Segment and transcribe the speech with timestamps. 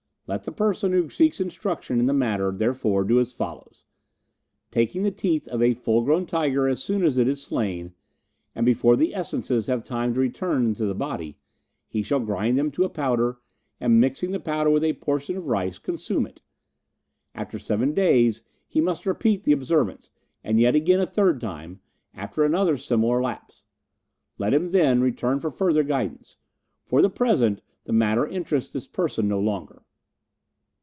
[0.27, 3.83] Let the person who seeks instruction in the matter, therefore, do as follows:
[4.69, 7.91] taking the teeth of a full grown tiger as soon as it is slain,
[8.55, 11.37] and before the essences have time to return into the body,
[11.89, 13.39] he shall grind them to a powder,
[13.81, 16.41] and mixing the powder with a portion of rice, consume it.
[17.35, 20.11] After seven days he must repeat the observance,
[20.45, 21.81] and yet again a third time,
[22.13, 23.65] after another similar lapse.
[24.37, 26.37] Let him, then, return for further guidance;
[26.85, 29.81] for the present the matter interests this person no further."